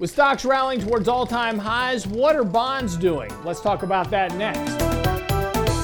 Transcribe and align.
With 0.00 0.10
stocks 0.10 0.44
rallying 0.44 0.80
towards 0.80 1.08
all 1.08 1.26
time 1.26 1.58
highs, 1.58 2.06
what 2.06 2.36
are 2.36 2.44
bonds 2.44 2.96
doing? 2.96 3.32
Let's 3.44 3.60
talk 3.60 3.82
about 3.82 4.10
that 4.10 4.32
next. 4.36 4.70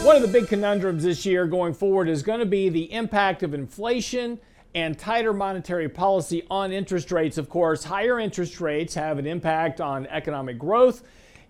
One 0.04 0.14
of 0.14 0.22
the 0.22 0.29
big 0.29 0.46
conundrums 0.46 1.02
this 1.02 1.26
year 1.26 1.48
going 1.48 1.75
forward 1.75 2.09
is 2.09 2.22
going 2.22 2.38
to 2.38 2.46
be 2.46 2.69
the 2.69 2.92
impact 2.92 3.42
of 3.42 3.54
inflation 3.54 4.38
and 4.72 4.96
tighter 4.96 5.32
monetary 5.32 5.88
policy 5.88 6.45
on 6.48 6.71
interest 6.71 7.11
rates. 7.11 7.38
Of 7.38 7.48
course, 7.48 7.82
higher 7.82 8.21
interest 8.21 8.61
rates 8.61 8.95
have 8.95 9.19
an 9.19 9.27
impact 9.27 9.80
on 9.80 10.07
economic 10.07 10.61
growth, 10.61 11.03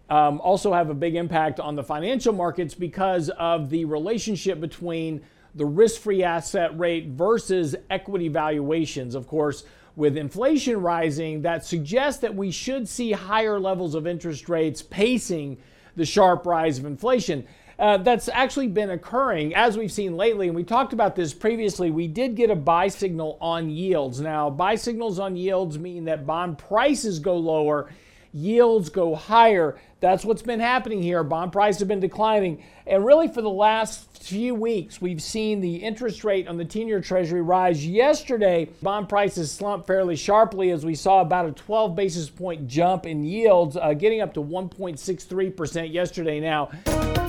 um, 0.09 0.41
also 0.41 0.73
have 0.73 0.89
a 0.89 0.95
big 0.95 1.17
impact 1.17 1.61
on 1.61 1.75
the 1.75 1.85
financial 1.85 2.33
markets 2.33 2.73
because 2.73 3.29
of 3.29 3.69
the 3.69 3.85
relationship 3.85 4.59
between 4.59 5.21
the 5.55 5.67
risk 5.67 6.01
free 6.01 6.23
asset 6.23 6.79
rate 6.79 7.09
versus 7.09 7.77
equity 7.91 8.29
valuations. 8.29 9.15
Of 9.15 9.27
course, 9.27 9.65
with 9.96 10.16
inflation 10.16 10.80
rising, 10.80 11.42
that 11.42 11.64
suggests 11.64 12.20
that 12.20 12.34
we 12.34 12.50
should 12.50 12.88
see 12.88 13.12
higher 13.12 13.61
levels 13.61 13.94
of 13.94 14.06
interest 14.06 14.48
rates 14.48 14.82
pacing 14.82 15.58
the 15.96 16.04
sharp 16.04 16.46
rise 16.46 16.79
of 16.79 16.85
inflation. 16.85 17.46
Uh, 17.79 17.96
that's 17.99 18.29
actually 18.29 18.68
been 18.68 18.90
occurring 18.90 19.54
as 19.54 19.76
we've 19.76 19.90
seen 19.90 20.16
lately. 20.16 20.46
And 20.46 20.54
we 20.54 20.62
talked 20.62 20.93
about 20.93 21.16
this 21.16 21.35
previously. 21.35 21.90
We 21.90 22.07
did 22.07 22.36
get 22.36 22.50
a 22.50 22.54
buy 22.57 22.88
signal 22.88 23.36
on 23.40 23.68
yields. 23.68 24.21
Now, 24.21 24.49
buy 24.49 24.76
signals 24.76 25.18
on 25.18 25.36
yields 25.36 25.79
mean 25.79 26.04
that 26.04 26.26
bond 26.26 26.58
prices 26.58 27.18
go 27.18 27.36
lower 27.36 27.90
yields 28.34 28.90
go 28.90 29.14
higher. 29.14 29.79
That's 30.00 30.24
what's 30.24 30.43
been 30.43 30.61
happening 30.61 31.02
here. 31.02 31.24
Bond 31.24 31.52
prices 31.52 31.79
have 31.79 31.88
been 31.88 32.00
declining. 32.00 32.62
And 32.86 33.06
really, 33.06 33.28
for 33.28 33.41
the 33.41 33.48
last 33.48 34.22
few 34.22 34.55
weeks, 34.55 35.00
we've 35.00 35.22
seen 35.22 35.60
the 35.60 35.77
interest 35.77 36.24
rate 36.24 36.47
on 36.47 36.58
the 36.58 36.64
10 36.64 36.88
year 36.88 37.00
Treasury 37.00 37.41
rise. 37.41 37.86
Yesterday, 37.86 38.69
bond 38.83 39.08
prices 39.08 39.50
slumped 39.50 39.86
fairly 39.86 40.16
sharply 40.16 40.70
as 40.72 40.84
we 40.84 40.94
saw 40.94 41.20
about 41.20 41.47
a 41.47 41.52
12 41.52 41.97
basis 41.97 42.28
point 42.28 42.69
jump 42.69 43.06
in 43.06 43.24
yields, 43.24 43.77
uh, 43.77 43.94
getting 43.94 44.20
up 44.20 44.34
to 44.34 44.42
1.63% 44.42 45.92
yesterday 45.92 46.41
now. 46.41 47.23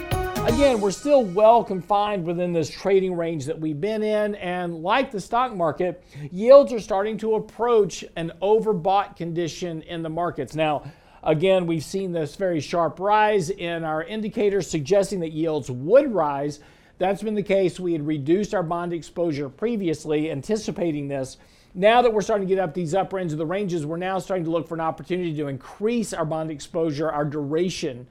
Again, 0.46 0.80
we're 0.80 0.92
still 0.92 1.24
well 1.24 1.64
confined 1.64 2.24
within 2.24 2.54
this 2.54 2.70
trading 2.70 3.16
range 3.16 3.46
that 3.46 3.60
we've 3.60 3.82
been 3.82 4.04
in, 4.04 4.36
and 4.36 4.84
like 4.84 5.12
the 5.12 5.20
stock 5.20 5.56
market, 5.56 6.04
yields 6.32 6.72
are 6.72 6.80
starting 6.80 7.18
to 7.18 7.34
approach 7.34 8.06
an 8.16 8.32
overbought 8.44 9.16
condition 9.16 9.82
in 9.82 10.04
the 10.04 10.10
markets. 10.10 10.54
Now, 10.54 10.84
again, 11.24 11.66
we've 11.66 11.84
seen 11.84 12.12
this 12.12 12.36
very 12.36 12.60
sharp 12.60 13.00
rise 13.00 13.50
in 13.50 13.84
our 13.84 14.04
indicators 14.04 14.70
suggesting 14.70 15.20
that 15.22 15.32
yields 15.32 15.72
would 15.72 16.14
rise. 16.14 16.59
That's 17.00 17.24
been 17.24 17.34
the 17.34 17.42
case. 17.42 17.80
We 17.80 17.94
had 17.94 18.06
reduced 18.06 18.54
our 18.54 18.64
bond 18.64 18.94
exposure 18.94 19.50
previously, 19.50 20.30
anticipating 20.30 21.08
this. 21.08 21.38
Now 21.74 22.04
that 22.04 22.14
we're 22.14 22.22
starting 22.22 22.48
to 22.48 22.54
get 22.54 22.62
up 22.62 22.76
these 22.76 22.94
upper 22.94 23.18
ends 23.18 23.34
of 23.34 23.40
the 23.40 23.48
ranges, 23.48 23.84
we're 23.84 23.98
now 23.98 24.20
starting 24.20 24.46
to 24.46 24.52
look 24.52 24.68
for 24.68 24.76
an 24.76 24.82
opportunity 24.82 25.36
to 25.38 25.48
increase 25.48 26.14
our 26.14 26.24
bond 26.24 26.52
exposure, 26.52 27.12
our 27.12 27.26
duration 27.26 28.06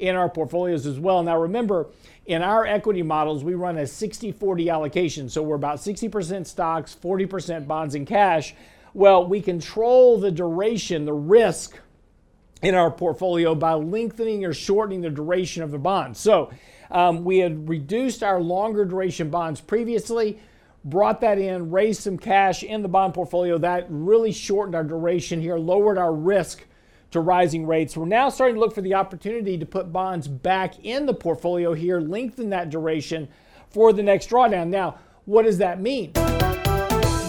in 0.00 0.16
our 0.16 0.28
portfolios 0.28 0.86
as 0.86 0.98
well. 0.98 1.22
Now, 1.22 1.38
remember, 1.38 1.86
in 2.26 2.42
our 2.42 2.66
equity 2.66 3.02
models, 3.02 3.44
we 3.44 3.54
run 3.54 3.78
a 3.78 3.86
60 3.86 4.32
40 4.32 4.70
allocation. 4.70 5.28
So 5.28 5.42
we're 5.42 5.56
about 5.56 5.78
60% 5.78 6.46
stocks, 6.46 6.96
40% 7.00 7.66
bonds 7.66 7.94
and 7.94 8.06
cash. 8.06 8.54
Well, 8.94 9.26
we 9.26 9.40
control 9.40 10.18
the 10.18 10.30
duration, 10.30 11.04
the 11.04 11.12
risk 11.12 11.78
in 12.62 12.74
our 12.74 12.90
portfolio 12.90 13.54
by 13.54 13.74
lengthening 13.74 14.44
or 14.44 14.52
shortening 14.52 15.02
the 15.02 15.10
duration 15.10 15.62
of 15.62 15.70
the 15.70 15.78
bonds. 15.78 16.18
So 16.18 16.50
um, 16.90 17.24
we 17.24 17.38
had 17.38 17.68
reduced 17.68 18.22
our 18.22 18.40
longer 18.40 18.84
duration 18.84 19.30
bonds 19.30 19.60
previously, 19.60 20.38
brought 20.84 21.20
that 21.20 21.38
in, 21.38 21.70
raised 21.70 22.02
some 22.02 22.18
cash 22.18 22.62
in 22.62 22.82
the 22.82 22.88
bond 22.88 23.14
portfolio. 23.14 23.58
That 23.58 23.86
really 23.88 24.32
shortened 24.32 24.74
our 24.74 24.84
duration 24.84 25.40
here, 25.40 25.56
lowered 25.56 25.98
our 25.98 26.12
risk 26.12 26.64
to 27.10 27.20
rising 27.20 27.66
rates. 27.66 27.96
We're 27.96 28.06
now 28.06 28.28
starting 28.28 28.56
to 28.56 28.60
look 28.60 28.74
for 28.74 28.82
the 28.82 28.94
opportunity 28.94 29.58
to 29.58 29.66
put 29.66 29.92
bonds 29.92 30.28
back 30.28 30.84
in 30.84 31.06
the 31.06 31.14
portfolio 31.14 31.74
here, 31.74 32.00
lengthen 32.00 32.50
that 32.50 32.70
duration 32.70 33.28
for 33.68 33.92
the 33.92 34.02
next 34.02 34.30
drawdown. 34.30 34.68
Now, 34.68 34.98
what 35.24 35.42
does 35.42 35.58
that 35.58 35.80
mean? 35.80 36.12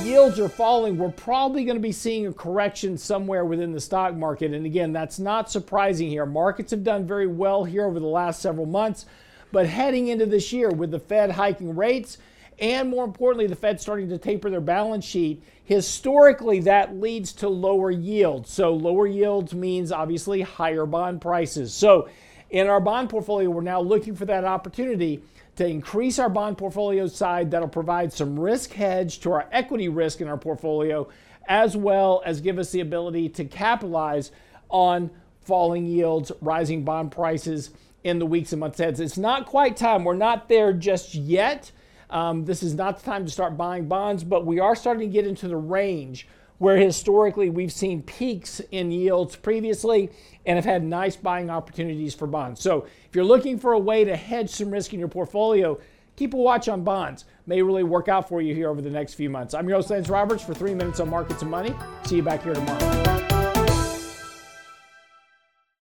Yields 0.04 0.40
are 0.40 0.50
falling. 0.50 0.98
We're 0.98 1.10
probably 1.10 1.64
going 1.64 1.78
to 1.78 1.82
be 1.82 1.92
seeing 1.92 2.28
a 2.28 2.34
correction 2.34 2.98
somewhere 2.98 3.46
within 3.46 3.72
the 3.72 3.80
stock 3.80 4.16
market. 4.16 4.54
And 4.54 4.66
again, 4.66 4.92
that's 4.92 5.20
not 5.20 5.52
surprising 5.52 6.10
here. 6.10 6.26
Markets 6.26 6.72
have 6.72 6.84
done 6.84 7.06
very 7.06 7.28
well 7.28 7.64
here 7.64 7.86
over 7.86 8.00
the 8.00 8.08
last 8.08 8.42
several 8.42 8.66
months. 8.66 9.06
But 9.52 9.68
heading 9.68 10.08
into 10.08 10.26
this 10.26 10.52
year 10.52 10.70
with 10.70 10.92
the 10.92 11.00
Fed 11.00 11.32
hiking 11.32 11.76
rates, 11.76 12.18
and 12.62 12.90
more 12.90 13.04
importantly, 13.04 13.48
the 13.48 13.56
Fed 13.56 13.82
starting 13.82 14.08
to 14.10 14.20
taper 14.20 14.52
their 14.52 14.62
balance 14.62 15.04
sheet, 15.04 15.44
historically 15.64 16.60
that 16.62 16.96
leads 16.96 17.34
to 17.34 17.50
lower 17.50 17.90
yields. 17.90 18.52
So, 18.52 18.72
lower 18.72 19.08
yields 19.08 19.56
means 19.56 19.92
obviously 19.92 20.42
higher 20.42 20.86
bond 20.86 21.22
prices. 21.22 21.74
So, 21.74 22.08
in 22.52 22.68
our 22.68 22.80
bond 22.80 23.10
portfolio, 23.10 23.50
we're 23.50 23.62
now 23.62 23.82
looking 23.82 24.16
for 24.16 24.26
that 24.26 24.46
opportunity 24.46 25.24
to 25.56 25.66
increase 25.66 26.20
our 26.20 26.30
bond 26.30 26.58
portfolio 26.58 27.08
side 27.08 27.50
that'll 27.50 27.68
provide 27.68 28.14
some 28.14 28.40
risk 28.40 28.72
hedge 28.74 29.20
to 29.22 29.32
our 29.32 29.48
equity 29.52 29.90
risk 29.90 30.22
in 30.22 30.28
our 30.28 30.38
portfolio, 30.38 31.10
as 31.48 31.76
well 31.76 32.22
as 32.26 32.42
give 32.42 32.60
us 32.60 32.72
the 32.72 32.82
ability 32.82 33.28
to 33.30 33.46
capitalize 33.46 34.32
on 34.70 35.10
falling 35.42 35.86
yields, 35.88 36.32
rising 36.42 36.84
bond 36.84 37.12
prices 37.12 37.72
in 38.04 38.20
the 38.20 38.26
weeks 38.26 38.54
and 38.54 38.60
months 38.60 38.80
ahead. 38.80 39.00
It's 39.00 39.18
not 39.18 39.48
quite 39.48 39.76
time. 39.76 40.04
We're 40.04 40.14
not 40.14 40.48
there 40.48 40.74
just 40.74 41.16
yet 41.16 41.72
um, 42.12 42.46
this 42.46 42.62
is 42.62 42.76
not 42.76 43.00
the 43.00 43.06
time 43.06 43.26
to 43.26 43.32
start 43.32 43.58
buying 43.58 43.88
bonds, 43.88 44.24
but 44.24 44.46
we 44.46 44.60
are 44.60 44.76
starting 44.76 45.10
to 45.10 45.14
get 45.14 45.26
into 45.26 45.48
the 45.48 45.58
range 45.58 46.28
where 46.58 46.78
historically 46.78 47.50
we've 47.50 47.72
seen 47.72 48.04
peaks 48.04 48.62
in 48.70 48.92
yields 48.92 49.36
previously 49.36 50.12
and 50.46 50.58
have 50.58 50.66
had 50.66 50.84
nice 50.84 51.16
buying 51.16 51.50
opportunities 51.50 52.14
for 52.14 52.28
bonds. 52.28 52.62
So 52.62 52.86
if 53.08 53.16
you're 53.16 53.26
looking 53.26 53.58
for 53.58 53.74
a 53.74 53.80
way 53.80 54.04
to 54.04 54.16
hedge 54.16 54.52
some 54.52 54.70
risk 54.70 54.94
in 54.94 55.00
your 55.00 55.10
portfolio, 55.10 55.80
keep 56.16 56.36
a 56.36 56.38
watch 56.38 56.70
on 56.70 56.84
bonds. 56.84 57.26
May 57.48 57.64
really 57.64 57.84
work 57.84 58.10
out 58.10 58.30
for 58.30 58.42
you 58.44 58.54
here 58.54 58.70
over 58.70 58.82
the 58.82 58.92
next 58.92 59.16
few 59.16 59.30
months. 59.30 59.56
I'm 59.56 59.68
your 59.68 59.78
host, 59.78 59.90
Lance 59.90 60.08
Roberts, 60.08 60.44
for 60.44 60.54
three 60.54 60.76
minutes 60.76 61.00
on 61.00 61.10
markets 61.10 61.42
and 61.42 61.50
money. 61.50 61.74
See 62.04 62.18
you 62.18 62.24
back 62.24 62.44
here 62.44 62.54
tomorrow. 62.54 63.51